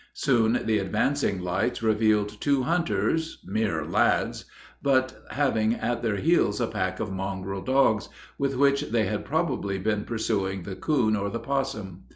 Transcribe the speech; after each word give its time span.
Soon 0.15 0.65
the 0.65 0.79
advancing 0.79 1.41
lights 1.43 1.83
revealed 1.83 2.41
two 2.41 2.63
hunters, 2.63 3.37
mere 3.45 3.85
lads, 3.85 4.45
but 4.81 5.23
having 5.29 5.75
at 5.75 6.01
their 6.01 6.15
heels 6.15 6.59
a 6.59 6.65
pack 6.65 6.99
of 6.99 7.11
mongrel 7.11 7.61
dogs, 7.61 8.09
with 8.35 8.55
which 8.55 8.81
they 8.89 9.05
had 9.05 9.23
probably 9.25 9.77
been 9.77 10.03
pursuing 10.03 10.63
the 10.63 10.75
coon 10.75 11.15
or 11.15 11.29
the 11.29 11.39
possum. 11.39 12.05